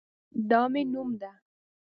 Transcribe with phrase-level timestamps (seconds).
[0.49, 1.31] دا مې نوم ده